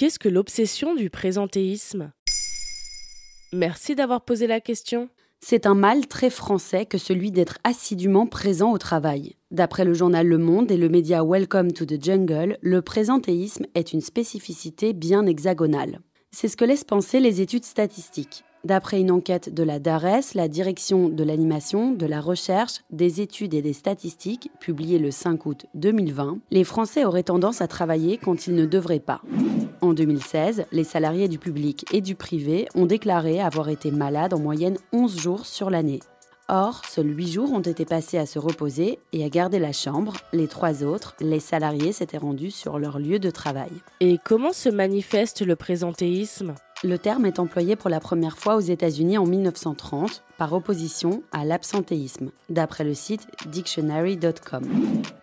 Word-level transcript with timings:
Qu'est-ce 0.00 0.18
que 0.18 0.30
l'obsession 0.30 0.94
du 0.94 1.10
présentéisme? 1.10 2.10
Merci 3.52 3.94
d'avoir 3.94 4.24
posé 4.24 4.46
la 4.46 4.58
question. 4.58 5.10
C'est 5.40 5.66
un 5.66 5.74
mal 5.74 6.06
très 6.06 6.30
français 6.30 6.86
que 6.86 6.96
celui 6.96 7.30
d'être 7.30 7.58
assidûment 7.64 8.26
présent 8.26 8.72
au 8.72 8.78
travail. 8.78 9.36
D'après 9.50 9.84
le 9.84 9.92
journal 9.92 10.26
Le 10.26 10.38
Monde 10.38 10.70
et 10.70 10.78
le 10.78 10.88
média 10.88 11.22
Welcome 11.22 11.72
to 11.72 11.84
the 11.84 12.02
Jungle, 12.02 12.56
le 12.62 12.80
présentéisme 12.80 13.66
est 13.74 13.92
une 13.92 14.00
spécificité 14.00 14.94
bien 14.94 15.26
hexagonale. 15.26 16.00
C'est 16.30 16.48
ce 16.48 16.56
que 16.56 16.64
laissent 16.64 16.82
penser 16.82 17.20
les 17.20 17.42
études 17.42 17.66
statistiques. 17.66 18.42
D'après 18.64 19.00
une 19.00 19.10
enquête 19.10 19.52
de 19.52 19.62
la 19.62 19.78
DARES, 19.78 20.32
la 20.34 20.48
direction 20.48 21.10
de 21.10 21.24
l'animation, 21.24 21.92
de 21.92 22.06
la 22.06 22.22
recherche, 22.22 22.80
des 22.90 23.20
études 23.20 23.52
et 23.52 23.60
des 23.60 23.74
statistiques, 23.74 24.50
publiée 24.60 24.98
le 24.98 25.10
5 25.10 25.44
août 25.44 25.66
2020, 25.74 26.38
les 26.50 26.64
Français 26.64 27.04
auraient 27.04 27.22
tendance 27.22 27.60
à 27.60 27.68
travailler 27.68 28.16
quand 28.16 28.46
ils 28.46 28.54
ne 28.54 28.64
devraient 28.64 28.98
pas. 28.98 29.20
En 29.82 29.94
2016, 29.94 30.66
les 30.72 30.84
salariés 30.84 31.28
du 31.28 31.38
public 31.38 31.86
et 31.90 32.02
du 32.02 32.14
privé 32.14 32.68
ont 32.74 32.84
déclaré 32.84 33.40
avoir 33.40 33.70
été 33.70 33.90
malades 33.90 34.34
en 34.34 34.38
moyenne 34.38 34.76
11 34.92 35.18
jours 35.18 35.46
sur 35.46 35.70
l'année. 35.70 36.00
Or, 36.48 36.82
seuls 36.84 37.16
8 37.16 37.32
jours 37.32 37.52
ont 37.52 37.60
été 37.60 37.86
passés 37.86 38.18
à 38.18 38.26
se 38.26 38.38
reposer 38.38 38.98
et 39.14 39.24
à 39.24 39.30
garder 39.30 39.58
la 39.58 39.72
chambre. 39.72 40.14
Les 40.34 40.48
trois 40.48 40.84
autres, 40.84 41.14
les 41.20 41.40
salariés 41.40 41.92
s'étaient 41.92 42.18
rendus 42.18 42.50
sur 42.50 42.78
leur 42.78 42.98
lieu 42.98 43.18
de 43.18 43.30
travail. 43.30 43.70
Et 44.00 44.18
comment 44.22 44.52
se 44.52 44.68
manifeste 44.68 45.40
le 45.40 45.56
présentéisme? 45.56 46.54
Le 46.82 46.98
terme 46.98 47.26
est 47.26 47.38
employé 47.38 47.76
pour 47.76 47.90
la 47.90 48.00
première 48.00 48.38
fois 48.38 48.56
aux 48.56 48.60
États-Unis 48.60 49.18
en 49.18 49.26
1930 49.26 50.22
par 50.38 50.54
opposition 50.54 51.22
à 51.30 51.44
l'absentéisme, 51.44 52.30
d'après 52.48 52.84
le 52.84 52.94
site 52.94 53.26
dictionary.com. 53.46 54.64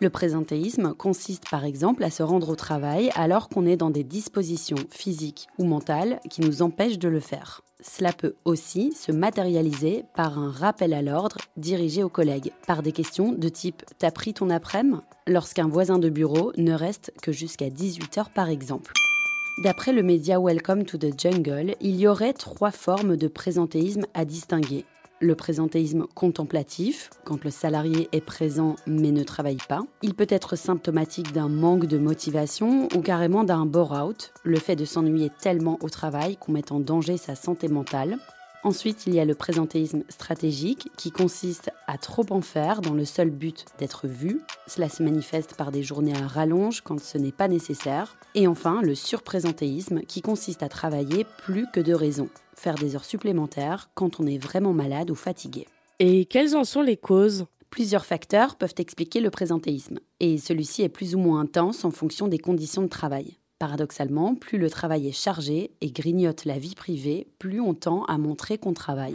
Le 0.00 0.10
présentéisme 0.10 0.92
consiste 0.92 1.48
par 1.48 1.64
exemple 1.64 2.04
à 2.04 2.10
se 2.10 2.22
rendre 2.22 2.50
au 2.50 2.56
travail 2.56 3.10
alors 3.14 3.48
qu'on 3.48 3.64
est 3.64 3.78
dans 3.78 3.88
des 3.88 4.04
dispositions 4.04 4.76
physiques 4.90 5.46
ou 5.56 5.64
mentales 5.64 6.20
qui 6.28 6.42
nous 6.42 6.60
empêchent 6.60 6.98
de 6.98 7.08
le 7.08 7.20
faire. 7.20 7.62
Cela 7.80 8.12
peut 8.12 8.34
aussi 8.44 8.92
se 8.92 9.12
matérialiser 9.12 10.04
par 10.14 10.38
un 10.38 10.50
rappel 10.50 10.92
à 10.92 11.00
l'ordre 11.00 11.38
dirigé 11.56 12.02
aux 12.02 12.08
collègues, 12.10 12.52
par 12.66 12.82
des 12.82 12.92
questions 12.92 13.32
de 13.32 13.48
type 13.48 13.82
T'as 13.98 14.10
pris 14.10 14.34
ton 14.34 14.50
après-midi? 14.50 15.00
Lorsqu'un 15.26 15.68
voisin 15.68 15.98
de 15.98 16.10
bureau 16.10 16.52
ne 16.58 16.72
reste 16.72 17.12
que 17.22 17.32
jusqu'à 17.32 17.68
18h 17.68 18.26
par 18.34 18.50
exemple. 18.50 18.92
D'après 19.58 19.94
le 19.94 20.02
média 20.02 20.38
Welcome 20.38 20.84
to 20.84 20.98
the 20.98 21.18
Jungle, 21.18 21.76
il 21.80 21.96
y 21.96 22.06
aurait 22.06 22.34
trois 22.34 22.70
formes 22.70 23.16
de 23.16 23.26
présentéisme 23.26 24.04
à 24.12 24.26
distinguer. 24.26 24.84
Le 25.18 25.34
présentéisme 25.34 26.06
contemplatif, 26.14 27.08
quand 27.24 27.42
le 27.42 27.50
salarié 27.50 28.06
est 28.12 28.20
présent 28.20 28.76
mais 28.86 29.12
ne 29.12 29.22
travaille 29.22 29.56
pas. 29.66 29.80
Il 30.02 30.12
peut 30.12 30.26
être 30.28 30.56
symptomatique 30.56 31.32
d'un 31.32 31.48
manque 31.48 31.86
de 31.86 31.96
motivation 31.96 32.86
ou 32.94 33.00
carrément 33.00 33.44
d'un 33.44 33.64
bore-out, 33.64 34.34
le 34.44 34.58
fait 34.58 34.76
de 34.76 34.84
s'ennuyer 34.84 35.30
tellement 35.40 35.78
au 35.80 35.88
travail 35.88 36.36
qu'on 36.36 36.52
met 36.52 36.70
en 36.70 36.78
danger 36.78 37.16
sa 37.16 37.34
santé 37.34 37.68
mentale. 37.68 38.18
Ensuite, 38.66 39.06
il 39.06 39.14
y 39.14 39.20
a 39.20 39.24
le 39.24 39.36
présentéisme 39.36 40.02
stratégique 40.08 40.88
qui 40.96 41.12
consiste 41.12 41.70
à 41.86 41.98
trop 41.98 42.26
en 42.30 42.40
faire 42.40 42.80
dans 42.80 42.94
le 42.94 43.04
seul 43.04 43.30
but 43.30 43.64
d'être 43.78 44.08
vu. 44.08 44.40
Cela 44.66 44.88
se 44.88 45.04
manifeste 45.04 45.54
par 45.54 45.70
des 45.70 45.84
journées 45.84 46.16
à 46.16 46.26
rallonge 46.26 46.80
quand 46.80 46.98
ce 46.98 47.16
n'est 47.16 47.30
pas 47.30 47.46
nécessaire. 47.46 48.16
Et 48.34 48.48
enfin, 48.48 48.82
le 48.82 48.96
surprésentéisme 48.96 50.00
qui 50.00 50.20
consiste 50.20 50.64
à 50.64 50.68
travailler 50.68 51.24
plus 51.44 51.68
que 51.72 51.78
de 51.78 51.94
raison, 51.94 52.28
faire 52.56 52.74
des 52.74 52.96
heures 52.96 53.04
supplémentaires 53.04 53.88
quand 53.94 54.18
on 54.18 54.26
est 54.26 54.42
vraiment 54.42 54.72
malade 54.72 55.12
ou 55.12 55.14
fatigué. 55.14 55.68
Et 56.00 56.24
quelles 56.24 56.56
en 56.56 56.64
sont 56.64 56.82
les 56.82 56.96
causes? 56.96 57.46
Plusieurs 57.70 58.04
facteurs 58.04 58.56
peuvent 58.56 58.74
expliquer 58.78 59.20
le 59.20 59.30
présentéisme, 59.30 60.00
et 60.18 60.38
celui-ci 60.38 60.82
est 60.82 60.88
plus 60.88 61.14
ou 61.14 61.20
moins 61.20 61.38
intense 61.38 61.84
en 61.84 61.92
fonction 61.92 62.26
des 62.26 62.38
conditions 62.38 62.82
de 62.82 62.88
travail. 62.88 63.36
Paradoxalement, 63.58 64.34
plus 64.34 64.58
le 64.58 64.68
travail 64.68 65.08
est 65.08 65.12
chargé 65.12 65.70
et 65.80 65.90
grignote 65.90 66.44
la 66.44 66.58
vie 66.58 66.74
privée, 66.74 67.26
plus 67.38 67.58
on 67.58 67.72
tend 67.72 68.04
à 68.04 68.18
montrer 68.18 68.58
qu'on 68.58 68.74
travaille. 68.74 69.14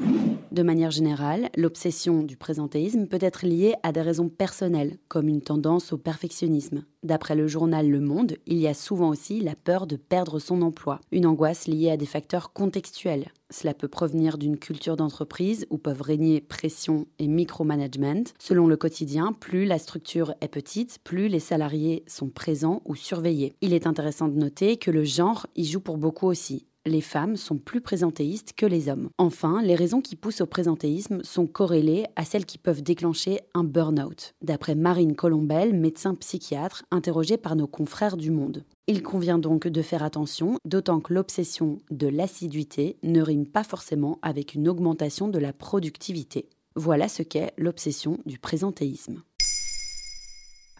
De 0.51 0.63
manière 0.63 0.89
générale, 0.89 1.49
l'obsession 1.55 2.23
du 2.23 2.37
présentéisme 2.37 3.05
peut 3.05 3.19
être 3.21 3.45
liée 3.45 3.75
à 3.83 3.91
des 3.91 4.01
raisons 4.01 4.29
personnelles, 4.29 4.97
comme 5.09 5.27
une 5.27 5.43
tendance 5.43 5.93
au 5.93 5.97
perfectionnisme. 5.97 6.83
D'après 7.03 7.35
le 7.35 7.47
journal 7.47 7.87
Le 7.87 7.99
Monde, 7.99 8.37
il 8.47 8.57
y 8.57 8.67
a 8.67 8.73
souvent 8.73 9.09
aussi 9.09 9.41
la 9.41 9.55
peur 9.55 9.85
de 9.85 9.95
perdre 9.95 10.39
son 10.39 10.63
emploi, 10.63 10.99
une 11.11 11.27
angoisse 11.27 11.67
liée 11.67 11.91
à 11.91 11.97
des 11.97 12.07
facteurs 12.07 12.51
contextuels, 12.51 13.27
cela 13.51 13.73
peut 13.73 13.87
provenir 13.87 14.37
d'une 14.37 14.57
culture 14.57 14.95
d'entreprise 14.95 15.67
où 15.69 15.77
peuvent 15.77 16.01
régner 16.01 16.41
pression 16.41 17.05
et 17.19 17.27
micromanagement. 17.27 18.23
Selon 18.39 18.65
le 18.65 18.77
quotidien, 18.77 19.33
plus 19.33 19.65
la 19.65 19.77
structure 19.77 20.33
est 20.41 20.47
petite, 20.47 20.99
plus 21.03 21.27
les 21.27 21.39
salariés 21.39 22.03
sont 22.07 22.29
présents 22.29 22.81
ou 22.85 22.95
surveillés. 22.95 23.53
Il 23.61 23.73
est 23.73 23.87
intéressant 23.87 24.27
de 24.27 24.37
noter 24.37 24.77
que 24.77 24.91
le 24.91 25.03
genre 25.03 25.47
y 25.55 25.65
joue 25.65 25.81
pour 25.81 25.97
beaucoup 25.97 26.27
aussi 26.27 26.65
les 26.85 27.01
femmes 27.01 27.37
sont 27.37 27.57
plus 27.57 27.81
présentéistes 27.81 28.53
que 28.55 28.65
les 28.65 28.89
hommes. 28.89 29.09
Enfin, 29.17 29.61
les 29.61 29.75
raisons 29.75 30.01
qui 30.01 30.15
poussent 30.15 30.41
au 30.41 30.45
présentéisme 30.45 31.23
sont 31.23 31.45
corrélées 31.45 32.05
à 32.15 32.25
celles 32.25 32.45
qui 32.45 32.57
peuvent 32.57 32.81
déclencher 32.81 33.41
un 33.53 33.63
burn-out, 33.63 34.33
d'après 34.41 34.75
Marine 34.75 35.15
Colombel, 35.15 35.73
médecin 35.73 36.15
psychiatre 36.15 36.83
interrogée 36.91 37.37
par 37.37 37.55
nos 37.55 37.67
confrères 37.67 38.17
du 38.17 38.31
Monde. 38.31 38.63
Il 38.87 39.03
convient 39.03 39.37
donc 39.37 39.67
de 39.67 39.81
faire 39.81 40.03
attention, 40.03 40.57
d'autant 40.65 40.99
que 40.99 41.13
l'obsession 41.13 41.77
de 41.91 42.07
l'assiduité 42.07 42.97
ne 43.03 43.21
rime 43.21 43.45
pas 43.45 43.63
forcément 43.63 44.17
avec 44.21 44.55
une 44.55 44.67
augmentation 44.67 45.27
de 45.27 45.39
la 45.39 45.53
productivité. 45.53 46.49
Voilà 46.75 47.07
ce 47.07 47.21
qu'est 47.21 47.53
l'obsession 47.57 48.17
du 48.25 48.39
présentéisme. 48.39 49.21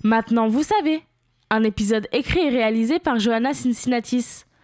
Maintenant, 0.03 0.47
vous 0.47 0.63
savez, 0.63 1.03
un 1.51 1.63
épisode 1.63 2.07
écrit 2.12 2.39
et 2.39 2.50
réalisé 2.50 2.97
par 2.97 3.19
Johanna 3.19 3.53
Cincinnatis. 3.53 4.45